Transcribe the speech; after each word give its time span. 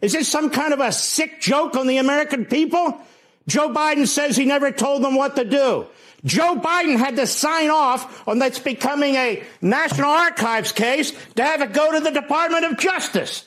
Is 0.00 0.12
this 0.12 0.28
some 0.28 0.50
kind 0.50 0.72
of 0.72 0.80
a 0.80 0.92
sick 0.92 1.40
joke 1.40 1.76
on 1.76 1.86
the 1.86 1.98
American 1.98 2.44
people? 2.44 3.00
Joe 3.46 3.70
Biden 3.70 4.06
says 4.06 4.36
he 4.36 4.44
never 4.44 4.70
told 4.70 5.02
them 5.02 5.16
what 5.16 5.36
to 5.36 5.44
do. 5.44 5.86
Joe 6.24 6.56
Biden 6.56 6.98
had 6.98 7.16
to 7.16 7.26
sign 7.26 7.70
off 7.70 8.26
on 8.28 8.38
that's 8.38 8.58
becoming 8.58 9.14
a 9.14 9.42
National 9.62 10.10
Archives 10.10 10.72
case 10.72 11.12
to 11.36 11.42
have 11.42 11.62
it 11.62 11.72
go 11.72 11.92
to 11.92 12.00
the 12.00 12.10
Department 12.10 12.64
of 12.64 12.78
Justice. 12.78 13.46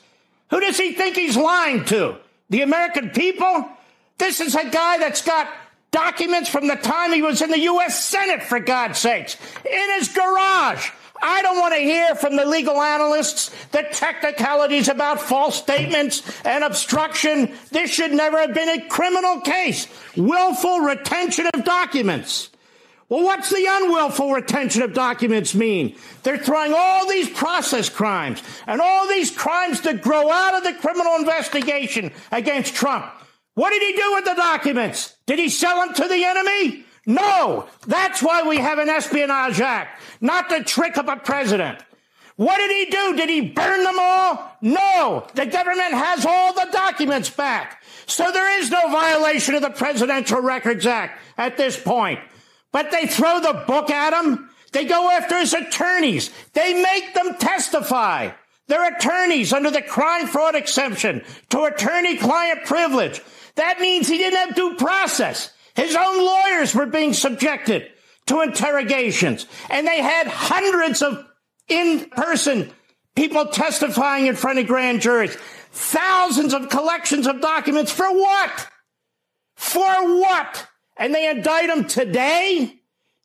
Who 0.49 0.59
does 0.59 0.77
he 0.77 0.93
think 0.93 1.15
he's 1.15 1.37
lying 1.37 1.85
to? 1.85 2.15
The 2.49 2.62
American 2.62 3.12
people? 3.12 3.70
This 4.18 4.40
is 4.40 4.56
a 4.56 4.70
guy 4.70 4.97
that's 4.97 5.22
got 5.22 5.52
documents 5.92 6.49
from 6.49 6.68
the 6.68 6.76
time 6.76 7.13
he 7.13 7.22
was 7.22 7.42
in 7.42 7.49
the 7.49 7.60
U.S. 7.60 8.04
Senate, 8.04 8.44
for 8.44 8.60
God's 8.60 8.99
sakes, 8.99 9.38
in 9.65 9.99
his 9.99 10.10
garage. 10.10 10.90
I 11.22 11.42
don't 11.42 11.60
want 11.60 11.74
to 11.76 11.79
hear 11.79 12.15
from 12.15 12.35
the 12.35 12.46
legal 12.46 12.81
analysts 12.81 13.51
the 13.72 13.83
technicalities 13.92 14.87
about 14.87 15.22
false 15.22 15.58
statements 15.58 16.23
and 16.45 16.63
obstruction. 16.63 17.54
This 17.72 17.91
should 17.91 18.12
never 18.12 18.40
have 18.40 18.54
been 18.54 18.70
a 18.70 18.88
criminal 18.88 19.42
case. 19.42 19.88
Willful 20.16 20.80
retention 20.81 21.48
of 21.54 21.64
documents. 21.64 22.50
Well, 23.09 23.23
what's 23.23 23.50
the 23.50 23.68
unwillful 23.70 24.31
retention 24.31 24.84
of 24.84 24.94
documents 24.94 25.54
mean? 25.54 25.98
They're 26.23 26.38
throwing 26.38 26.73
all 26.73 27.09
these 27.09 27.30
process 27.30 27.90
crimes 27.90 28.42
and 28.66 28.80
all 28.80 29.08
these 29.09 29.31
crimes 29.31 29.81
that 29.81 30.02
grow 30.02 30.31
out 30.31 30.56
of 30.56 30.64
the 30.64 30.80
criminal 30.80 31.16
investigation 31.17 32.14
against 32.31 32.73
Trump. 32.73 33.06
What 33.53 33.72
did 33.72 33.81
he 33.81 34.02
do 34.02 34.14
with 34.14 34.23
the 34.23 34.36
documents? 34.36 35.14
Did 35.26 35.40
he 35.40 35.50
sell 35.50 35.86
them 35.86 35.94
to 35.94 36.08
the 36.08 36.23
enemy? 36.23 36.86
No. 37.05 37.68
That's 37.88 38.22
why 38.22 38.44
we 38.44 38.58
have 38.58 38.78
an 38.80 38.90
Espionage 38.90 39.59
Act, 39.62 40.02
not 40.22 40.50
the 40.50 40.64
trick 40.64 40.98
of 40.98 41.08
a 41.08 41.18
president. 41.18 41.80
What 42.36 42.58
did 42.58 42.72
he 42.72 42.92
do? 42.92 43.16
Did 43.18 43.30
he 43.30 43.42
burn 43.42 43.84
them 43.84 43.98
all? 44.00 44.58
No. 44.62 45.28
The 45.36 45.45
government 45.45 45.94
has 45.94 46.26
all 46.26 46.54
the 46.54 46.70
documents 46.72 47.30
back. 47.30 47.84
So 48.08 48.32
there 48.32 48.59
is 48.59 48.72
no 48.72 48.90
violation 48.90 49.56
of 49.56 49.62
the 49.62 49.70
Presidential 49.70 50.42
Records 50.42 50.86
Act 50.86 51.20
at 51.38 51.58
this 51.58 51.80
point. 51.80 52.20
But 52.72 52.92
they 52.92 53.06
throw 53.06 53.40
the 53.42 53.64
book 53.68 53.90
at 53.90 54.14
him. 54.14 54.50
They 54.72 54.86
go 54.86 55.09
after 55.12 55.38
his 55.38 55.53
attorneys. 55.53 56.31
They 56.53 56.81
make 56.81 57.14
them 57.14 57.36
testify. 57.36 58.31
They're 58.68 58.95
attorneys 58.95 59.52
under 59.52 59.70
the 59.70 59.81
crime 59.81 60.28
fraud 60.28 60.56
exception 60.56 61.23
to 61.50 61.64
attorney 61.66 62.18
client 62.18 62.66
privilege. 62.66 63.22
That 63.56 63.81
means 63.81 64.08
he 64.08 64.18
didn't 64.18 64.40
have 64.40 64.56
due 64.56 64.75
process. 64.75 65.53
His 65.75 65.95
own 65.95 66.25
lawyers 66.25 66.75
were 66.75 66.86
being 66.86 67.14
subjected 67.14 67.88
to 68.27 68.41
interrogations 68.41 69.45
and 69.69 69.88
they 69.88 70.02
had 70.02 70.28
hundreds 70.28 71.02
of 71.02 71.25
in 71.67 72.09
person 72.09 72.72
people 73.16 73.47
testifying 73.47 74.28
in 74.28 74.36
front 74.36 74.59
of 74.59 74.67
grand 74.67 75.02
juries. 75.02 75.36
Thousands 75.72 76.53
of 76.53 76.69
collections 76.69 77.28
of 77.28 77.41
documents 77.41 77.91
for 77.91 78.11
what? 78.11 78.67
For 79.55 80.19
what? 80.19 80.67
and 81.02 81.16
they 81.16 81.28
indict 81.28 81.67
him 81.69 81.85
today. 81.85 82.75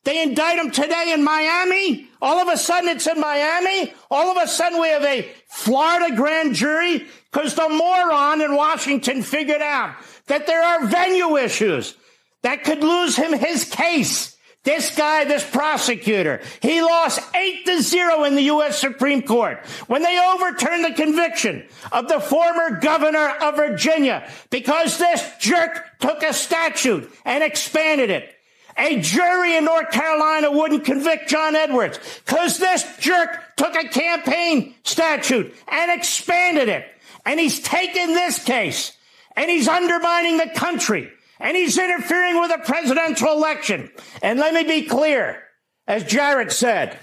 They 0.04 0.22
indict 0.22 0.58
him 0.58 0.70
today 0.70 1.12
in 1.12 1.22
Miami. 1.22 2.08
All 2.22 2.38
of 2.38 2.48
a 2.48 2.56
sudden 2.56 2.88
it's 2.88 3.06
in 3.06 3.20
Miami. 3.20 3.92
All 4.10 4.30
of 4.30 4.42
a 4.42 4.48
sudden 4.48 4.80
we 4.80 4.88
have 4.88 5.04
a 5.04 5.28
Florida 5.48 6.16
grand 6.16 6.54
jury 6.54 7.06
because 7.30 7.54
the 7.54 7.68
moron 7.68 8.40
in 8.40 8.56
Washington 8.56 9.22
figured 9.22 9.60
out 9.60 9.94
that 10.26 10.46
there 10.46 10.62
are 10.62 10.86
venue 10.86 11.36
issues 11.36 11.96
that 12.42 12.64
could 12.64 12.82
lose 12.82 13.16
him 13.16 13.32
his 13.32 13.64
case. 13.64 14.36
This 14.66 14.96
guy, 14.96 15.24
this 15.24 15.48
prosecutor, 15.48 16.42
he 16.60 16.82
lost 16.82 17.20
eight 17.36 17.64
to 17.66 17.80
zero 17.80 18.24
in 18.24 18.34
the 18.34 18.42
U.S. 18.42 18.80
Supreme 18.80 19.22
Court 19.22 19.64
when 19.86 20.02
they 20.02 20.20
overturned 20.20 20.84
the 20.84 20.94
conviction 20.94 21.64
of 21.92 22.08
the 22.08 22.18
former 22.18 22.80
governor 22.80 23.28
of 23.28 23.54
Virginia 23.54 24.28
because 24.50 24.98
this 24.98 25.24
jerk 25.38 25.84
took 26.00 26.24
a 26.24 26.32
statute 26.32 27.08
and 27.24 27.44
expanded 27.44 28.10
it. 28.10 28.34
A 28.76 29.00
jury 29.00 29.56
in 29.56 29.66
North 29.66 29.92
Carolina 29.92 30.50
wouldn't 30.50 30.84
convict 30.84 31.28
John 31.28 31.54
Edwards 31.54 32.00
because 32.26 32.58
this 32.58 32.84
jerk 32.98 33.56
took 33.56 33.76
a 33.76 33.88
campaign 33.88 34.74
statute 34.82 35.54
and 35.68 35.92
expanded 35.92 36.68
it. 36.68 36.84
And 37.24 37.38
he's 37.38 37.60
taken 37.60 38.08
this 38.14 38.42
case 38.42 38.96
and 39.36 39.48
he's 39.48 39.68
undermining 39.68 40.38
the 40.38 40.50
country 40.56 41.12
and 41.40 41.56
he's 41.56 41.78
interfering 41.78 42.40
with 42.40 42.50
a 42.50 42.58
presidential 42.64 43.32
election. 43.32 43.90
And 44.22 44.38
let 44.38 44.54
me 44.54 44.64
be 44.64 44.86
clear, 44.86 45.42
as 45.86 46.04
Jarrett 46.04 46.52
said, 46.52 46.98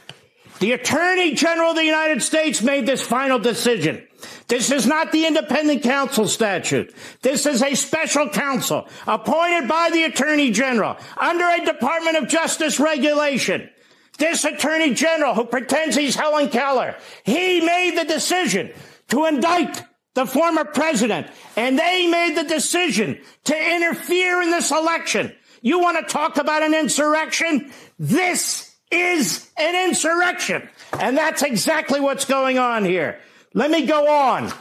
the 0.59 0.71
Attorney 0.71 1.33
General 1.33 1.71
of 1.71 1.75
the 1.75 1.83
United 1.83 2.21
States 2.21 2.61
made 2.61 2.85
this 2.85 3.01
final 3.01 3.39
decision. 3.39 4.07
This 4.47 4.71
is 4.71 4.85
not 4.85 5.11
the 5.11 5.25
independent 5.25 5.83
counsel 5.83 6.27
statute. 6.27 6.93
This 7.21 7.45
is 7.45 7.61
a 7.61 7.75
special 7.75 8.29
counsel 8.29 8.87
appointed 9.07 9.67
by 9.67 9.89
the 9.91 10.03
Attorney 10.03 10.51
General 10.51 10.97
under 11.17 11.43
a 11.49 11.65
Department 11.65 12.17
of 12.17 12.29
Justice 12.29 12.79
regulation. 12.79 13.69
This 14.19 14.45
Attorney 14.45 14.93
General 14.93 15.33
who 15.33 15.45
pretends 15.45 15.95
he's 15.95 16.15
Helen 16.15 16.49
Keller, 16.49 16.95
he 17.23 17.61
made 17.61 17.97
the 17.97 18.05
decision 18.05 18.71
to 19.09 19.25
indict 19.25 19.83
the 20.13 20.25
former 20.25 20.63
president, 20.65 21.27
and 21.55 21.77
they 21.77 22.07
made 22.07 22.35
the 22.35 22.43
decision 22.43 23.19
to 23.45 23.75
interfere 23.75 24.41
in 24.41 24.51
this 24.51 24.71
election. 24.71 25.33
You 25.61 25.79
want 25.79 25.97
to 26.05 26.11
talk 26.11 26.37
about 26.37 26.61
an 26.61 26.73
insurrection? 26.73 27.71
This 27.97 28.75
is 28.91 29.49
an 29.57 29.89
insurrection. 29.89 30.67
And 30.99 31.17
that's 31.17 31.41
exactly 31.41 31.99
what's 31.99 32.25
going 32.25 32.59
on 32.59 32.85
here. 32.85 33.19
Let 33.53 33.71
me 33.71 33.85
go 33.85 34.09
on. 34.09 34.51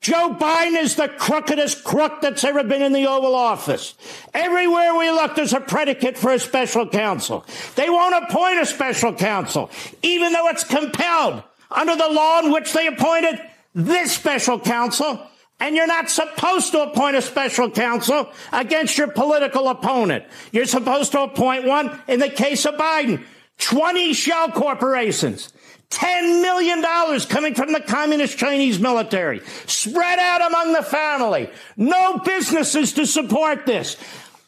Joe 0.00 0.34
Biden 0.38 0.80
is 0.80 0.96
the 0.96 1.08
crookedest 1.08 1.84
crook 1.84 2.22
that's 2.22 2.42
ever 2.44 2.64
been 2.64 2.80
in 2.80 2.92
the 2.92 3.06
Oval 3.06 3.34
Office. 3.34 3.94
Everywhere 4.32 4.94
we 4.94 5.10
look, 5.10 5.34
there's 5.34 5.52
a 5.52 5.60
predicate 5.60 6.16
for 6.16 6.32
a 6.32 6.38
special 6.38 6.88
counsel. 6.88 7.44
They 7.74 7.90
won't 7.90 8.24
appoint 8.24 8.60
a 8.60 8.66
special 8.66 9.12
counsel, 9.12 9.70
even 10.02 10.32
though 10.32 10.48
it's 10.48 10.64
compelled 10.64 11.42
under 11.70 11.96
the 11.96 12.08
law 12.08 12.40
in 12.40 12.50
which 12.50 12.72
they 12.72 12.86
appointed 12.86 13.40
this 13.74 14.12
special 14.12 14.58
counsel, 14.58 15.26
and 15.58 15.76
you're 15.76 15.86
not 15.86 16.10
supposed 16.10 16.72
to 16.72 16.82
appoint 16.82 17.16
a 17.16 17.22
special 17.22 17.70
counsel 17.70 18.30
against 18.52 18.96
your 18.96 19.08
political 19.08 19.68
opponent. 19.68 20.24
You're 20.52 20.66
supposed 20.66 21.12
to 21.12 21.22
appoint 21.22 21.64
one 21.64 22.00
in 22.08 22.18
the 22.20 22.30
case 22.30 22.64
of 22.64 22.74
Biden. 22.74 23.24
20 23.58 24.14
shell 24.14 24.50
corporations. 24.50 25.52
$10 25.90 26.40
million 26.40 26.82
coming 27.28 27.54
from 27.54 27.72
the 27.72 27.80
communist 27.80 28.38
Chinese 28.38 28.78
military, 28.78 29.40
spread 29.66 30.20
out 30.20 30.46
among 30.46 30.72
the 30.72 30.82
family. 30.82 31.50
No 31.76 32.18
businesses 32.18 32.92
to 32.92 33.06
support 33.06 33.66
this. 33.66 33.96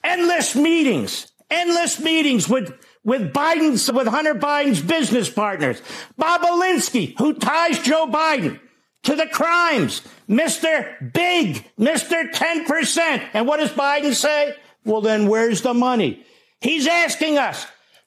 Endless 0.04 0.54
meetings, 0.54 1.32
endless 1.50 2.00
meetings 2.00 2.48
with 2.48 2.72
with 3.04 3.32
Biden's, 3.32 3.90
with 3.90 4.06
Hunter 4.06 4.36
Biden's 4.36 4.80
business 4.80 5.28
partners. 5.28 5.82
Bobulinski, 6.16 7.18
who 7.18 7.34
ties 7.34 7.80
Joe 7.80 8.06
Biden 8.06 8.60
to 9.04 9.16
the 9.16 9.26
crimes. 9.26 10.02
Mr. 10.28 11.12
Big, 11.12 11.64
Mr. 11.78 12.30
10%. 12.30 13.28
And 13.34 13.46
what 13.46 13.58
does 13.58 13.70
Biden 13.70 14.14
say? 14.14 14.54
Well, 14.84 15.00
then 15.00 15.28
where's 15.28 15.62
the 15.62 15.74
money? 15.74 16.24
He's 16.60 16.86
asking 16.86 17.38
us, 17.38 17.66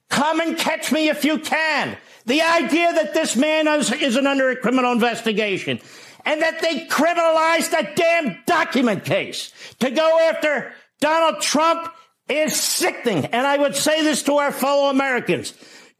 come 0.09 0.39
and 0.39 0.57
catch 0.57 0.91
me 0.91 1.09
if 1.09 1.25
you 1.25 1.39
can. 1.39 1.97
The 2.25 2.41
idea 2.41 2.93
that 2.93 3.13
this 3.13 3.35
man 3.35 3.67
is, 3.67 3.91
isn't 3.91 4.27
under 4.27 4.49
a 4.49 4.55
criminal 4.55 4.91
investigation 4.91 5.79
and 6.25 6.41
that 6.41 6.61
they 6.61 6.87
criminalized 6.87 7.73
a 7.77 7.93
damn 7.95 8.39
document 8.45 9.05
case 9.05 9.53
to 9.79 9.91
go 9.91 10.19
after 10.19 10.73
Donald 10.99 11.41
Trump 11.41 11.91
is 12.27 12.59
sickening. 12.59 13.25
And 13.27 13.45
I 13.45 13.57
would 13.57 13.75
say 13.75 14.03
this 14.03 14.23
to 14.23 14.37
our 14.37 14.51
fellow 14.51 14.89
Americans. 14.89 15.53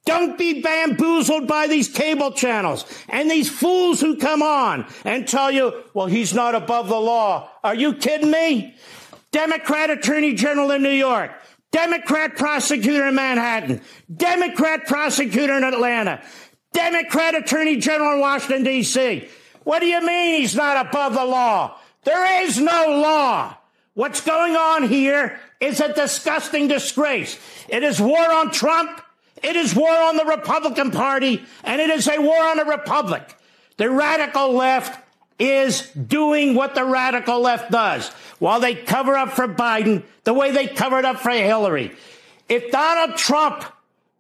Don't 0.05 0.38
be 0.38 0.61
bamboozled 0.61 1.47
by 1.47 1.67
these 1.67 1.89
cable 1.89 2.31
channels 2.31 2.85
and 3.09 3.29
these 3.29 3.49
fools 3.49 3.99
who 3.99 4.17
come 4.17 4.43
on 4.43 4.85
and 5.03 5.27
tell 5.27 5.51
you, 5.51 5.83
well, 5.95 6.05
he's 6.05 6.33
not 6.33 6.53
above 6.53 6.88
the 6.88 6.99
law. 6.99 7.49
Are 7.63 7.73
you 7.73 7.93
kidding 7.93 8.29
me? 8.29 8.75
Democrat 9.31 9.90
Attorney 9.90 10.34
General 10.34 10.72
in 10.72 10.84
New 10.84 10.90
York, 10.90 11.31
Democrat 11.72 12.37
prosecutor 12.37 13.07
in 13.07 13.16
Manhattan, 13.16 13.81
Democrat 14.16 14.85
prosecutor 14.85 15.57
in 15.57 15.63
Atlanta, 15.63 16.22
Democrat 16.72 17.35
Attorney 17.35 17.78
General 17.78 18.13
in 18.13 18.19
Washington, 18.19 18.63
D.C. 18.63 19.28
What 19.63 19.79
do 19.79 19.87
you 19.87 20.05
mean 20.05 20.40
he's 20.40 20.55
not 20.55 20.87
above 20.87 21.16
the 21.16 21.25
law? 21.25 21.78
There 22.03 22.43
is 22.43 22.59
no 22.59 23.02
law. 23.02 23.57
What's 23.96 24.22
going 24.22 24.55
on 24.55 24.84
here 24.87 25.40
is 25.59 25.81
a 25.81 25.91
disgusting 25.91 26.67
disgrace. 26.67 27.40
It 27.67 27.81
is 27.81 27.99
war 27.99 28.31
on 28.31 28.52
Trump. 28.52 29.02
It 29.43 29.55
is 29.55 29.76
war 29.76 29.90
on 29.90 30.17
the 30.17 30.26
Republican 30.26 30.91
Party 30.91 31.43
and 31.64 31.82
it 31.82 31.90
is 31.90 32.08
a 32.08 32.20
war 32.20 32.43
on 32.43 32.58
the 32.58 32.66
Republic. 32.66 33.35
The 33.78 33.90
radical 33.90 34.53
left 34.53 35.02
is 35.37 35.90
doing 35.91 36.55
what 36.55 36.76
the 36.76 36.85
radical 36.85 37.41
left 37.41 37.72
does 37.72 38.09
while 38.40 38.59
they 38.59 38.76
cover 38.76 39.16
up 39.16 39.32
for 39.32 39.47
Biden 39.47 40.03
the 40.23 40.34
way 40.34 40.52
they 40.52 40.67
covered 40.67 41.05
up 41.05 41.20
for 41.20 41.32
Hillary. 41.32 41.91
If 42.47 42.72
Donald 42.72 43.17
Trump 43.17 43.66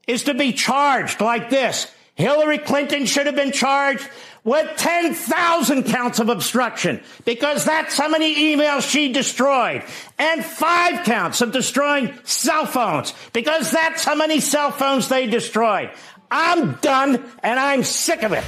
is 0.07 0.23
to 0.23 0.33
be 0.33 0.51
charged 0.51 1.21
like 1.21 1.49
this, 1.49 1.91
Hillary 2.15 2.59
Clinton 2.59 3.05
should 3.05 3.25
have 3.25 3.35
been 3.35 3.51
charged 3.51 4.09
with 4.45 4.77
10,000 4.77 5.83
counts 5.83 6.19
of 6.19 6.29
obstruction 6.29 7.03
because 7.25 7.65
that's 7.65 7.97
how 7.97 8.07
many 8.07 8.55
emails 8.55 8.89
she 8.89 9.11
destroyed 9.11 9.83
and 10.17 10.45
five 10.45 11.03
counts 11.03 11.41
of 11.41 11.51
destroying 11.51 12.13
cell 12.23 12.65
phones 12.65 13.13
because 13.33 13.69
that's 13.71 14.05
how 14.05 14.15
many 14.15 14.39
cell 14.39 14.71
phones 14.71 15.09
they 15.09 15.27
destroyed. 15.27 15.91
I'm 16.31 16.75
done 16.75 17.23
and 17.43 17.59
I'm 17.59 17.83
sick 17.83 18.23
of 18.23 18.31
it. 18.31 18.43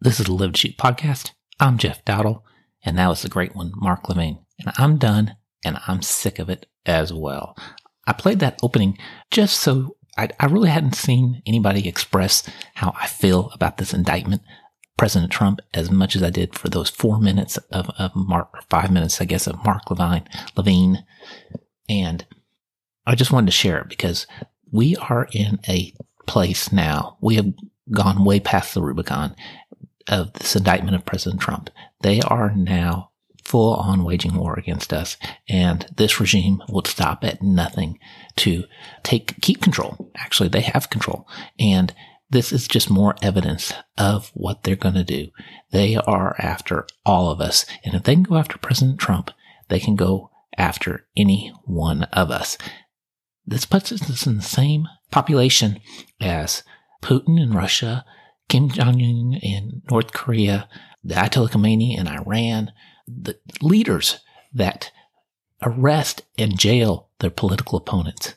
This 0.00 0.18
is 0.18 0.26
the 0.26 0.32
Live 0.32 0.56
Shoot 0.56 0.78
podcast. 0.78 1.32
I'm 1.60 1.76
Jeff 1.76 2.04
Dowdle 2.06 2.42
and 2.84 2.96
that 2.96 3.08
was 3.08 3.22
the 3.22 3.28
great 3.28 3.54
one, 3.54 3.72
Mark 3.74 4.08
Levine. 4.08 4.38
And 4.58 4.72
I'm 4.78 4.96
done 4.96 5.36
and 5.64 5.78
I'm 5.86 6.00
sick 6.00 6.38
of 6.38 6.48
it 6.48 6.66
as 6.86 7.12
well. 7.12 7.56
I 8.06 8.12
played 8.12 8.40
that 8.40 8.58
opening 8.62 8.98
just 9.30 9.60
so 9.60 9.96
I, 10.16 10.28
I 10.38 10.46
really 10.46 10.70
hadn't 10.70 10.94
seen 10.94 11.42
anybody 11.46 11.88
express 11.88 12.48
how 12.74 12.94
I 13.00 13.06
feel 13.06 13.50
about 13.54 13.78
this 13.78 13.94
indictment 13.94 14.42
President 15.02 15.32
Trump 15.32 15.60
as 15.74 15.90
much 15.90 16.14
as 16.14 16.22
I 16.22 16.30
did 16.30 16.54
for 16.54 16.68
those 16.68 16.88
four 16.88 17.18
minutes 17.18 17.56
of, 17.72 17.90
of 17.98 18.14
Mark, 18.14 18.50
or 18.54 18.60
five 18.70 18.90
minutes, 18.92 19.20
I 19.20 19.24
guess, 19.24 19.46
of 19.46 19.64
Mark 19.64 19.90
Levine, 19.90 20.28
Levine. 20.56 21.04
And 21.88 22.24
I 23.06 23.14
just 23.14 23.32
wanted 23.32 23.46
to 23.46 23.52
share 23.52 23.80
it 23.80 23.88
because 23.88 24.26
we 24.70 24.96
are 24.96 25.28
in 25.32 25.58
a 25.68 25.94
place 26.26 26.70
now. 26.72 27.16
We 27.20 27.34
have 27.36 27.52
gone 27.90 28.24
way 28.24 28.38
past 28.38 28.74
the 28.74 28.82
Rubicon 28.82 29.34
of 30.08 30.32
this 30.34 30.54
indictment 30.54 30.94
of 30.94 31.04
President 31.04 31.40
Trump. 31.40 31.70
They 32.02 32.20
are 32.20 32.54
now 32.54 33.10
full 33.44 33.74
on 33.74 34.04
waging 34.04 34.34
war 34.34 34.54
against 34.58 34.92
us. 34.92 35.16
And 35.48 35.86
this 35.96 36.20
regime 36.20 36.62
will 36.68 36.84
stop 36.84 37.24
at 37.24 37.42
nothing 37.42 37.98
to 38.36 38.64
take, 39.02 39.40
keep 39.40 39.60
control. 39.60 40.10
Actually, 40.16 40.48
they 40.48 40.60
have 40.60 40.90
control. 40.90 41.26
And 41.58 41.94
this 42.30 42.52
is 42.52 42.66
just 42.66 42.90
more 42.90 43.14
evidence 43.20 43.72
of 43.98 44.30
what 44.34 44.62
they're 44.62 44.74
going 44.76 44.94
to 44.94 45.04
do. 45.04 45.28
They 45.70 45.96
are 45.96 46.34
after 46.38 46.86
all 47.04 47.30
of 47.30 47.40
us. 47.40 47.66
And 47.84 47.94
if 47.94 48.04
they 48.04 48.14
can 48.14 48.22
go 48.22 48.36
after 48.36 48.58
President 48.58 48.98
Trump, 48.98 49.30
they 49.68 49.78
can 49.78 49.96
go 49.96 50.30
after 50.56 51.06
any 51.16 51.52
one 51.64 52.04
of 52.04 52.30
us. 52.30 52.56
This 53.44 53.66
puts 53.66 53.92
us 53.92 54.26
in 54.26 54.36
the 54.36 54.42
same 54.42 54.88
population 55.10 55.80
as 56.20 56.62
Putin 57.02 57.40
in 57.40 57.52
Russia, 57.52 58.04
Kim 58.48 58.68
Jong 58.70 59.02
Un 59.02 59.38
in 59.42 59.82
North 59.90 60.12
Korea, 60.12 60.68
the 61.02 61.14
Ayatollah 61.14 61.50
Khomeini 61.50 61.98
in 61.98 62.06
Iran, 62.06 62.70
the 63.06 63.38
leaders 63.60 64.20
that 64.52 64.90
arrest 65.62 66.22
and 66.38 66.58
jail 66.58 67.08
their 67.20 67.30
political 67.30 67.78
opponents. 67.78 68.34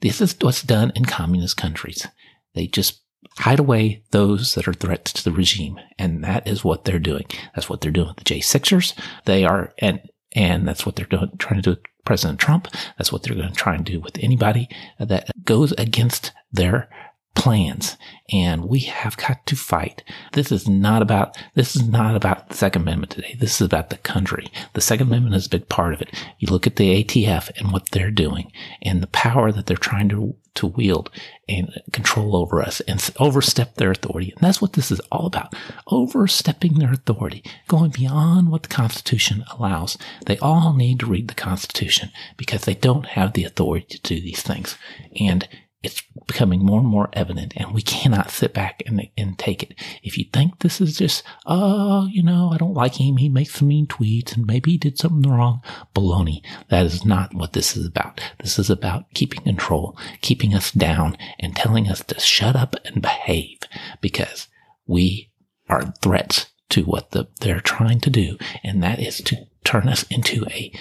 This 0.00 0.20
is 0.20 0.36
what's 0.40 0.62
done 0.62 0.92
in 0.96 1.04
communist 1.04 1.56
countries. 1.56 2.06
They 2.54 2.66
just 2.66 3.02
hide 3.38 3.60
away 3.60 4.02
those 4.10 4.54
that 4.54 4.68
are 4.68 4.74
threats 4.74 5.12
to 5.12 5.24
the 5.24 5.32
regime. 5.32 5.78
And 5.98 6.22
that 6.24 6.46
is 6.46 6.64
what 6.64 6.84
they're 6.84 6.98
doing. 6.98 7.24
That's 7.54 7.68
what 7.68 7.80
they're 7.80 7.92
doing 7.92 8.08
with 8.08 8.16
the 8.16 8.24
J6ers. 8.24 8.98
They 9.24 9.44
are, 9.44 9.72
and, 9.78 10.00
and 10.32 10.66
that's 10.66 10.84
what 10.84 10.96
they're 10.96 11.06
doing, 11.06 11.30
trying 11.38 11.62
to 11.62 11.62
do 11.62 11.70
with 11.70 12.04
President 12.04 12.40
Trump. 12.40 12.68
That's 12.98 13.12
what 13.12 13.22
they're 13.22 13.36
going 13.36 13.48
to 13.48 13.54
try 13.54 13.74
and 13.74 13.84
do 13.84 14.00
with 14.00 14.18
anybody 14.18 14.68
that 14.98 15.30
goes 15.44 15.72
against 15.72 16.32
their 16.52 16.88
plans 17.34 17.96
and 18.32 18.66
we 18.66 18.80
have 18.80 19.16
got 19.16 19.44
to 19.46 19.56
fight. 19.56 20.02
This 20.32 20.52
is 20.52 20.68
not 20.68 21.02
about, 21.02 21.36
this 21.54 21.74
is 21.74 21.86
not 21.86 22.14
about 22.14 22.48
the 22.48 22.54
Second 22.54 22.82
Amendment 22.82 23.12
today. 23.12 23.36
This 23.38 23.60
is 23.60 23.66
about 23.66 23.90
the 23.90 23.98
country. 23.98 24.46
The 24.74 24.80
Second 24.80 25.08
Amendment 25.08 25.34
is 25.34 25.46
a 25.46 25.50
big 25.50 25.68
part 25.68 25.94
of 25.94 26.02
it. 26.02 26.10
You 26.38 26.48
look 26.50 26.66
at 26.66 26.76
the 26.76 27.02
ATF 27.02 27.50
and 27.56 27.72
what 27.72 27.90
they're 27.90 28.10
doing 28.10 28.52
and 28.82 29.02
the 29.02 29.08
power 29.08 29.50
that 29.52 29.66
they're 29.66 29.76
trying 29.76 30.08
to, 30.10 30.34
to 30.54 30.66
wield 30.66 31.10
and 31.48 31.80
control 31.92 32.36
over 32.36 32.62
us 32.62 32.80
and 32.82 33.10
overstep 33.18 33.74
their 33.74 33.90
authority. 33.90 34.32
And 34.32 34.40
that's 34.40 34.62
what 34.62 34.74
this 34.74 34.90
is 34.90 35.00
all 35.10 35.26
about. 35.26 35.54
Overstepping 35.88 36.74
their 36.78 36.92
authority, 36.92 37.42
going 37.68 37.90
beyond 37.90 38.50
what 38.50 38.62
the 38.62 38.68
Constitution 38.68 39.44
allows. 39.52 39.98
They 40.26 40.38
all 40.38 40.74
need 40.74 41.00
to 41.00 41.06
read 41.06 41.28
the 41.28 41.34
Constitution 41.34 42.10
because 42.36 42.64
they 42.64 42.74
don't 42.74 43.06
have 43.06 43.32
the 43.32 43.44
authority 43.44 43.86
to 43.98 44.00
do 44.00 44.20
these 44.20 44.42
things. 44.42 44.76
And 45.18 45.48
it's 45.82 46.02
becoming 46.26 46.64
more 46.64 46.78
and 46.78 46.88
more 46.88 47.08
evident 47.12 47.52
and 47.56 47.74
we 47.74 47.82
cannot 47.82 48.30
sit 48.30 48.54
back 48.54 48.82
and, 48.86 49.08
and 49.16 49.38
take 49.38 49.62
it. 49.62 49.74
If 50.02 50.16
you 50.16 50.26
think 50.32 50.60
this 50.60 50.80
is 50.80 50.96
just, 50.96 51.24
oh, 51.46 52.06
you 52.06 52.22
know, 52.22 52.50
I 52.52 52.56
don't 52.56 52.74
like 52.74 53.00
him. 53.00 53.16
He 53.16 53.28
makes 53.28 53.60
mean 53.60 53.86
tweets 53.86 54.34
and 54.34 54.46
maybe 54.46 54.72
he 54.72 54.78
did 54.78 54.98
something 54.98 55.30
wrong. 55.30 55.60
Baloney. 55.94 56.42
That 56.68 56.86
is 56.86 57.04
not 57.04 57.34
what 57.34 57.52
this 57.52 57.76
is 57.76 57.86
about. 57.86 58.20
This 58.38 58.58
is 58.58 58.70
about 58.70 59.12
keeping 59.14 59.42
control, 59.42 59.98
keeping 60.20 60.54
us 60.54 60.70
down 60.70 61.16
and 61.40 61.56
telling 61.56 61.88
us 61.88 62.02
to 62.04 62.20
shut 62.20 62.54
up 62.54 62.76
and 62.84 63.02
behave 63.02 63.58
because 64.00 64.48
we 64.86 65.30
are 65.68 65.92
threats 66.00 66.46
to 66.70 66.84
what 66.84 67.10
the, 67.10 67.28
they're 67.40 67.60
trying 67.60 68.00
to 68.00 68.10
do. 68.10 68.38
And 68.62 68.82
that 68.82 69.00
is 69.00 69.18
to 69.22 69.46
turn 69.64 69.88
us 69.88 70.04
into 70.04 70.44
a 70.46 70.72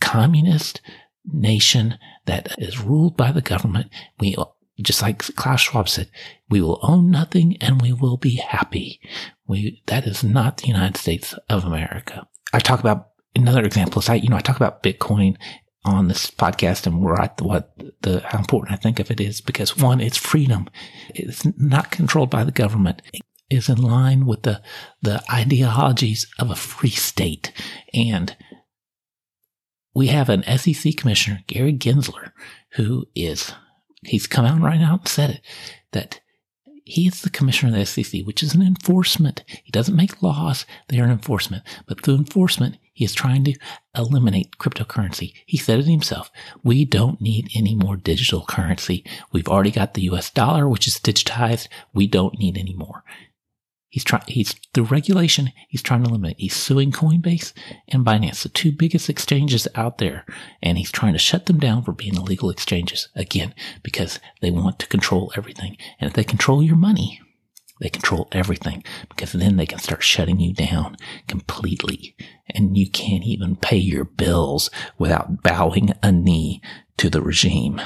communist 0.00 0.80
nation 1.32 1.98
that 2.26 2.54
is 2.58 2.80
ruled 2.80 3.16
by 3.16 3.32
the 3.32 3.40
government. 3.40 3.90
We, 4.18 4.36
just 4.80 5.02
like 5.02 5.18
Klaus 5.18 5.60
Schwab 5.60 5.88
said, 5.88 6.10
we 6.48 6.60
will 6.60 6.78
own 6.82 7.10
nothing 7.10 7.56
and 7.60 7.82
we 7.82 7.92
will 7.92 8.16
be 8.16 8.36
happy. 8.36 9.00
We, 9.46 9.82
that 9.86 10.06
is 10.06 10.22
not 10.22 10.58
the 10.58 10.68
United 10.68 10.96
States 10.96 11.34
of 11.48 11.64
America. 11.64 12.26
I 12.52 12.60
talk 12.60 12.80
about 12.80 13.08
another 13.34 13.64
example 13.64 14.00
is 14.00 14.08
I, 14.08 14.14
you 14.14 14.28
know, 14.28 14.36
I 14.36 14.40
talk 14.40 14.56
about 14.56 14.82
Bitcoin 14.82 15.36
on 15.84 16.08
this 16.08 16.30
podcast 16.30 16.86
and 16.86 17.02
where 17.02 17.20
I, 17.20 17.30
what 17.40 17.72
the, 18.02 18.20
how 18.20 18.38
important 18.38 18.72
I 18.72 18.76
think 18.76 19.00
of 19.00 19.10
it 19.10 19.20
is 19.20 19.40
because 19.40 19.76
one, 19.76 20.00
it's 20.00 20.16
freedom. 20.16 20.68
It's 21.14 21.46
not 21.58 21.90
controlled 21.90 22.30
by 22.30 22.44
the 22.44 22.52
government. 22.52 23.02
It 23.12 23.22
is 23.50 23.68
in 23.68 23.80
line 23.80 24.26
with 24.26 24.42
the, 24.42 24.60
the 25.02 25.22
ideologies 25.32 26.26
of 26.38 26.50
a 26.50 26.56
free 26.56 26.90
state. 26.90 27.52
And 27.94 28.36
we 29.98 30.06
have 30.06 30.28
an 30.28 30.44
SEC 30.56 30.96
commissioner, 30.96 31.40
Gary 31.48 31.72
Gensler, 31.72 32.30
who 32.74 33.04
is, 33.16 33.52
he's 34.04 34.28
come 34.28 34.44
out 34.44 34.60
right 34.60 34.80
out 34.80 35.00
and 35.00 35.08
said 35.08 35.30
it, 35.30 35.40
that 35.90 36.20
he 36.84 37.08
is 37.08 37.22
the 37.22 37.30
commissioner 37.30 37.72
of 37.72 37.78
the 37.80 37.84
SEC, 37.84 38.24
which 38.24 38.40
is 38.40 38.54
an 38.54 38.62
enforcement. 38.62 39.42
He 39.64 39.72
doesn't 39.72 39.96
make 39.96 40.22
laws. 40.22 40.66
They 40.86 41.00
are 41.00 41.04
an 41.04 41.10
enforcement. 41.10 41.64
But 41.88 42.00
through 42.00 42.14
enforcement, 42.14 42.76
he 42.92 43.04
is 43.04 43.12
trying 43.12 43.42
to 43.42 43.54
eliminate 43.96 44.58
cryptocurrency. 44.58 45.32
He 45.46 45.56
said 45.56 45.80
it 45.80 45.86
himself. 45.86 46.30
We 46.62 46.84
don't 46.84 47.20
need 47.20 47.48
any 47.56 47.74
more 47.74 47.96
digital 47.96 48.44
currency. 48.44 49.04
We've 49.32 49.48
already 49.48 49.72
got 49.72 49.94
the 49.94 50.02
US 50.02 50.30
dollar, 50.30 50.68
which 50.68 50.86
is 50.86 51.00
digitized. 51.00 51.66
We 51.92 52.06
don't 52.06 52.38
need 52.38 52.56
any 52.56 52.74
more. 52.74 53.02
He's 53.90 54.04
trying, 54.04 54.24
he's 54.26 54.54
through 54.74 54.84
regulation, 54.84 55.52
he's 55.68 55.82
trying 55.82 56.04
to 56.04 56.10
limit. 56.10 56.36
He's 56.38 56.54
suing 56.54 56.92
Coinbase 56.92 57.54
and 57.88 58.04
Binance, 58.04 58.42
the 58.42 58.50
two 58.50 58.70
biggest 58.70 59.08
exchanges 59.08 59.66
out 59.74 59.98
there. 59.98 60.26
And 60.62 60.76
he's 60.76 60.92
trying 60.92 61.14
to 61.14 61.18
shut 61.18 61.46
them 61.46 61.58
down 61.58 61.84
for 61.84 61.92
being 61.92 62.14
illegal 62.14 62.50
exchanges 62.50 63.08
again, 63.14 63.54
because 63.82 64.20
they 64.42 64.50
want 64.50 64.78
to 64.80 64.86
control 64.86 65.32
everything. 65.36 65.76
And 65.98 66.08
if 66.08 66.14
they 66.14 66.24
control 66.24 66.62
your 66.62 66.76
money, 66.76 67.20
they 67.80 67.88
control 67.88 68.28
everything 68.32 68.82
because 69.08 69.32
then 69.32 69.56
they 69.56 69.66
can 69.66 69.78
start 69.78 70.02
shutting 70.02 70.40
you 70.40 70.52
down 70.52 70.96
completely 71.28 72.16
and 72.50 72.76
you 72.76 72.90
can't 72.90 73.24
even 73.24 73.56
pay 73.56 73.76
your 73.76 74.04
bills 74.04 74.70
without 74.98 75.42
bowing 75.42 75.92
a 76.02 76.10
knee 76.10 76.60
to 76.96 77.08
the 77.08 77.22
regime. 77.22 77.80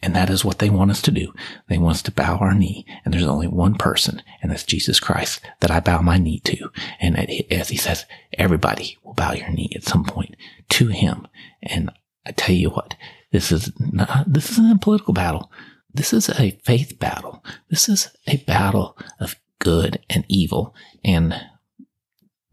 And 0.00 0.14
that 0.14 0.30
is 0.30 0.44
what 0.44 0.60
they 0.60 0.70
want 0.70 0.90
us 0.90 1.02
to 1.02 1.10
do. 1.10 1.32
They 1.68 1.78
want 1.78 1.96
us 1.96 2.02
to 2.02 2.12
bow 2.12 2.36
our 2.38 2.54
knee. 2.54 2.86
And 3.04 3.12
there's 3.12 3.26
only 3.26 3.48
one 3.48 3.74
person, 3.74 4.22
and 4.40 4.50
that's 4.50 4.62
Jesus 4.64 5.00
Christ, 5.00 5.40
that 5.60 5.70
I 5.70 5.80
bow 5.80 6.00
my 6.00 6.18
knee 6.18 6.40
to. 6.44 6.70
And 7.00 7.18
as 7.50 7.68
he 7.68 7.76
says, 7.76 8.06
everybody 8.34 8.96
will 9.02 9.14
bow 9.14 9.32
your 9.32 9.50
knee 9.50 9.72
at 9.74 9.84
some 9.84 10.04
point 10.04 10.36
to 10.70 10.88
him. 10.88 11.26
And 11.62 11.90
I 12.24 12.32
tell 12.32 12.54
you 12.54 12.70
what, 12.70 12.94
this 13.32 13.50
is 13.50 13.72
not, 13.78 14.24
this 14.32 14.50
isn't 14.52 14.76
a 14.76 14.78
political 14.78 15.14
battle. 15.14 15.50
This 15.92 16.12
is 16.12 16.28
a 16.28 16.52
faith 16.64 16.98
battle. 16.98 17.44
This 17.68 17.88
is 17.88 18.10
a 18.26 18.36
battle 18.36 18.96
of 19.18 19.36
good 19.58 19.98
and 20.08 20.24
evil. 20.28 20.74
And 21.04 21.34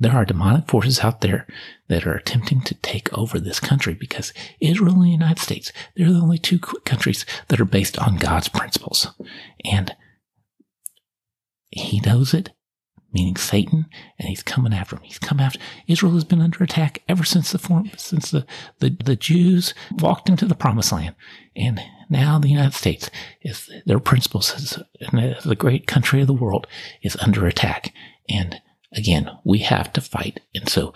there 0.05 0.13
are 0.15 0.23
demonic 0.23 0.67
forces 0.67 0.99
out 0.99 1.21
there 1.21 1.47
that 1.87 2.05
are 2.05 2.13
attempting 2.13 2.61
to 2.61 2.75
take 2.75 3.11
over 3.17 3.39
this 3.39 3.59
country 3.59 3.95
because 3.95 4.33
Israel 4.59 4.93
and 4.93 5.01
the 5.01 5.09
United 5.09 5.39
States, 5.39 5.71
they're 5.95 6.13
the 6.13 6.19
only 6.19 6.37
two 6.37 6.59
countries 6.59 7.25
that 7.47 7.59
are 7.59 7.65
based 7.65 7.97
on 7.97 8.17
God's 8.17 8.47
principles. 8.47 9.07
And 9.63 9.95
he 11.71 12.01
knows 12.01 12.35
it, 12.35 12.51
meaning 13.11 13.35
Satan, 13.35 13.87
and 14.19 14.29
he's 14.29 14.43
coming 14.43 14.73
after 14.73 14.95
him. 14.95 15.01
He's 15.01 15.17
come 15.17 15.39
after 15.39 15.57
Israel 15.87 16.13
has 16.13 16.23
been 16.23 16.39
under 16.39 16.63
attack 16.63 17.01
ever 17.09 17.23
since 17.23 17.51
the 17.51 17.57
form, 17.57 17.89
since 17.97 18.29
the, 18.29 18.45
the, 18.77 18.95
the 19.03 19.15
Jews 19.15 19.73
walked 19.89 20.29
into 20.29 20.45
the 20.45 20.53
promised 20.53 20.91
land. 20.91 21.15
And 21.55 21.81
now 22.11 22.37
the 22.37 22.49
United 22.49 22.75
States 22.75 23.09
is 23.41 23.71
their 23.87 23.99
principles 23.99 24.53
is, 24.53 24.77
the 25.11 25.55
great 25.57 25.87
country 25.87 26.21
of 26.21 26.27
the 26.27 26.33
world 26.33 26.67
is 27.01 27.17
under 27.21 27.47
attack. 27.47 27.91
And 28.29 28.61
again, 28.91 29.29
we 29.43 29.59
have 29.59 29.91
to 29.93 30.01
fight. 30.01 30.39
And 30.53 30.67
so 30.69 30.93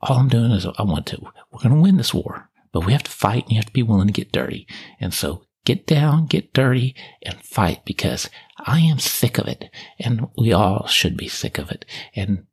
all 0.00 0.18
I'm 0.18 0.28
doing 0.28 0.52
is 0.52 0.66
I 0.66 0.82
want 0.82 1.06
to, 1.06 1.20
we're 1.50 1.62
going 1.62 1.74
to 1.74 1.80
win 1.80 1.96
this 1.96 2.14
war, 2.14 2.48
but 2.72 2.84
we 2.84 2.92
have 2.92 3.02
to 3.04 3.10
fight 3.10 3.44
and 3.44 3.52
you 3.52 3.58
have 3.58 3.66
to 3.66 3.72
be 3.72 3.82
willing 3.82 4.06
to 4.06 4.12
get 4.12 4.32
dirty. 4.32 4.66
And 5.00 5.12
so 5.12 5.42
get 5.64 5.86
down, 5.86 6.26
get 6.26 6.52
dirty, 6.52 6.94
and 7.22 7.40
fight 7.42 7.84
because 7.84 8.30
I 8.58 8.80
am 8.80 8.98
sick 8.98 9.38
of 9.38 9.48
it. 9.48 9.70
And 9.98 10.28
we 10.36 10.52
all 10.52 10.86
should 10.86 11.16
be 11.16 11.28
sick 11.28 11.58
of 11.58 11.70
it. 11.70 11.84
And 12.14 12.46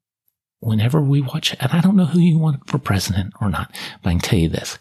whenever 0.59 0.99
we 0.99 1.21
watch, 1.21 1.55
and 1.59 1.71
I 1.71 1.81
don't 1.81 1.95
know 1.95 2.05
who 2.05 2.19
you 2.19 2.39
want 2.39 2.67
for 2.67 2.79
president 2.79 3.33
or 3.39 3.49
not, 3.49 3.73
but 4.01 4.09
I 4.09 4.13
can 4.13 4.19
tell 4.19 4.39
you 4.39 4.49
this. 4.49 4.79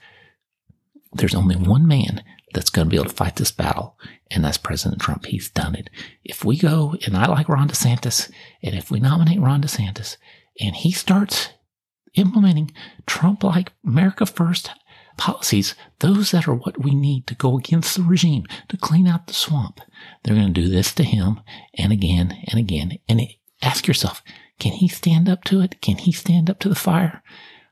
There's 1.12 1.34
only 1.34 1.56
one 1.56 1.86
man 1.86 2.24
that's 2.54 2.70
going 2.70 2.86
to 2.86 2.90
be 2.90 2.96
able 2.96 3.10
to 3.10 3.14
fight 3.14 3.36
this 3.36 3.52
battle, 3.52 3.98
and 4.30 4.44
that's 4.44 4.56
President 4.56 5.00
Trump. 5.00 5.26
He's 5.26 5.50
done 5.50 5.74
it. 5.74 5.90
If 6.24 6.44
we 6.44 6.56
go, 6.56 6.96
and 7.04 7.16
I 7.16 7.26
like 7.26 7.48
Ron 7.48 7.68
DeSantis, 7.68 8.30
and 8.62 8.74
if 8.74 8.90
we 8.90 9.00
nominate 9.00 9.40
Ron 9.40 9.62
DeSantis, 9.62 10.16
and 10.60 10.74
he 10.74 10.92
starts 10.92 11.50
implementing 12.14 12.70
Trump 13.06 13.44
like 13.44 13.72
America 13.84 14.24
First 14.24 14.70
policies, 15.16 15.74
those 15.98 16.30
that 16.30 16.48
are 16.48 16.54
what 16.54 16.82
we 16.82 16.94
need 16.94 17.26
to 17.26 17.34
go 17.34 17.58
against 17.58 17.96
the 17.96 18.02
regime, 18.02 18.44
to 18.68 18.76
clean 18.76 19.06
out 19.06 19.26
the 19.26 19.34
swamp, 19.34 19.80
they're 20.22 20.34
going 20.34 20.52
to 20.52 20.60
do 20.60 20.68
this 20.68 20.92
to 20.94 21.04
him 21.04 21.40
and 21.76 21.92
again 21.92 22.36
and 22.48 22.58
again. 22.58 22.98
And 23.08 23.20
ask 23.62 23.86
yourself, 23.86 24.22
can 24.58 24.72
he 24.72 24.88
stand 24.88 25.28
up 25.28 25.44
to 25.44 25.60
it? 25.60 25.80
Can 25.80 25.98
he 25.98 26.12
stand 26.12 26.48
up 26.48 26.58
to 26.60 26.68
the 26.68 26.74
fire? 26.74 27.22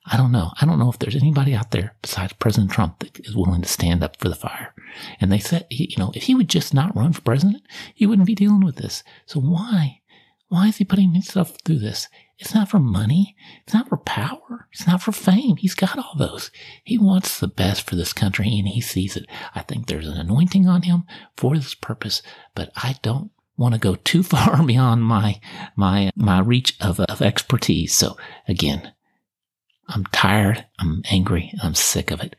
I 0.05 0.17
don't 0.17 0.33
know. 0.33 0.51
I 0.61 0.67
don't 0.67 0.79
know 0.79 0.91
if 0.91 0.99
there's 0.99 1.17
anybody 1.17 1.55
out 1.55 1.71
there 1.71 1.95
besides 2.03 2.33
President 2.33 2.73
Trump 2.73 2.99
that 3.01 3.21
is 3.21 3.37
willing 3.37 3.63
to 3.63 3.69
stand 3.69 4.03
up 4.03 4.17
for 4.17 4.29
the 4.29 4.35
fire. 4.35 4.75
And 5.21 5.31
they 5.31 5.39
said, 5.39 5.67
you 5.71 5.97
know, 5.97 6.13
if 6.15 6.25
he 6.25 6.35
would 6.35 6.49
just 6.49 6.75
not 6.75 6.97
run 6.97 7.13
for 7.13 7.21
president, 7.21 7.63
he 7.95 8.07
wouldn't 8.07 8.27
be 8.27 8.35
dealing 8.35 8.65
with 8.65 8.77
this. 8.77 9.05
So 9.27 9.41
why? 9.41 10.01
Why 10.49 10.69
is 10.69 10.77
he 10.77 10.85
putting 10.85 11.13
himself 11.13 11.57
through 11.65 11.79
this? 11.79 12.09
It's 12.39 12.55
not 12.55 12.69
for 12.69 12.81
money. 12.81 13.37
It's 13.63 13.73
not 13.73 13.89
for 13.89 13.97
power. 13.97 14.69
It's 14.73 14.87
not 14.87 15.01
for 15.01 15.13
fame. 15.13 15.57
He's 15.57 15.75
got 15.75 15.97
all 15.97 16.15
those. 16.19 16.51
He 16.83 16.99
wants 16.99 17.39
the 17.39 17.49
best 17.49 17.89
for 17.89 17.95
this 17.95 18.13
country 18.13 18.59
and 18.59 18.67
he 18.69 18.81
sees 18.81 19.17
it. 19.17 19.27
I 19.55 19.63
think 19.63 19.87
there's 19.87 20.09
an 20.09 20.19
anointing 20.19 20.67
on 20.69 20.83
him 20.83 21.05
for 21.37 21.55
this 21.57 21.75
purpose, 21.75 22.21
but 22.55 22.71
I 22.75 22.97
don't 23.03 23.31
want 23.57 23.75
to 23.75 23.81
go 23.81 23.95
too 23.95 24.23
far 24.25 24.63
beyond 24.63 25.05
my, 25.05 25.41
my, 25.77 26.11
my 26.17 26.41
reach 26.41 26.77
of, 26.81 26.99
of 26.99 27.23
expertise. 27.23 27.95
So 27.95 28.17
again, 28.49 28.93
I'm 29.95 30.05
tired. 30.07 30.65
I'm 30.79 31.03
angry. 31.11 31.53
I'm 31.63 31.75
sick 31.75 32.11
of 32.11 32.21
it. 32.21 32.37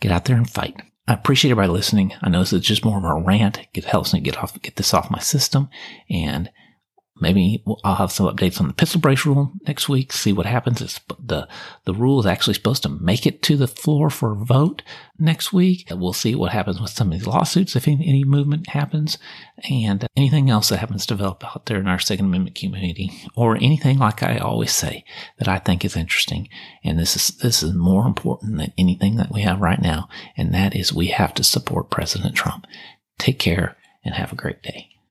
Get 0.00 0.12
out 0.12 0.24
there 0.24 0.36
and 0.36 0.48
fight. 0.48 0.80
I 1.06 1.14
appreciate 1.14 1.50
everybody 1.50 1.72
listening. 1.72 2.12
I 2.20 2.28
know 2.28 2.40
this 2.40 2.52
is 2.52 2.62
just 2.62 2.84
more 2.84 2.98
of 2.98 3.04
a 3.04 3.24
rant. 3.24 3.60
It 3.74 3.84
helps 3.84 4.12
me 4.12 4.20
get 4.20 4.38
off, 4.38 4.60
get 4.62 4.76
this 4.76 4.94
off 4.94 5.10
my 5.10 5.18
system. 5.18 5.68
And 6.08 6.50
Maybe 7.22 7.62
I'll 7.84 7.94
have 7.94 8.10
some 8.10 8.26
updates 8.26 8.60
on 8.60 8.66
the 8.66 8.74
pistol 8.74 9.00
brace 9.00 9.24
rule 9.24 9.52
next 9.64 9.88
week. 9.88 10.12
See 10.12 10.32
what 10.32 10.44
happens. 10.44 10.82
It's 10.82 11.00
the 11.24 11.48
the 11.84 11.94
rule 11.94 12.18
is 12.18 12.26
actually 12.26 12.54
supposed 12.54 12.82
to 12.82 12.88
make 12.88 13.26
it 13.26 13.42
to 13.42 13.56
the 13.56 13.68
floor 13.68 14.10
for 14.10 14.32
a 14.32 14.44
vote 14.44 14.82
next 15.20 15.52
week. 15.52 15.86
We'll 15.88 16.14
see 16.14 16.34
what 16.34 16.50
happens 16.50 16.80
with 16.80 16.90
some 16.90 17.12
of 17.12 17.12
these 17.12 17.26
lawsuits 17.28 17.76
if 17.76 17.86
any, 17.86 18.08
any 18.08 18.24
movement 18.24 18.70
happens, 18.70 19.18
and 19.70 20.04
anything 20.16 20.50
else 20.50 20.70
that 20.70 20.78
happens 20.78 21.06
to 21.06 21.14
develop 21.14 21.44
out 21.44 21.66
there 21.66 21.78
in 21.78 21.86
our 21.86 22.00
Second 22.00 22.26
Amendment 22.26 22.56
community, 22.56 23.12
or 23.36 23.54
anything 23.54 23.98
like 23.98 24.24
I 24.24 24.38
always 24.38 24.72
say 24.72 25.04
that 25.38 25.46
I 25.46 25.58
think 25.58 25.84
is 25.84 25.96
interesting. 25.96 26.48
And 26.82 26.98
this 26.98 27.14
is 27.14 27.36
this 27.38 27.62
is 27.62 27.72
more 27.72 28.04
important 28.04 28.58
than 28.58 28.72
anything 28.76 29.14
that 29.16 29.30
we 29.30 29.42
have 29.42 29.60
right 29.60 29.80
now, 29.80 30.08
and 30.36 30.52
that 30.54 30.74
is 30.74 30.92
we 30.92 31.06
have 31.06 31.34
to 31.34 31.44
support 31.44 31.88
President 31.88 32.34
Trump. 32.34 32.66
Take 33.20 33.38
care 33.38 33.76
and 34.04 34.16
have 34.16 34.32
a 34.32 34.36
great 34.36 34.60
day. 34.60 34.88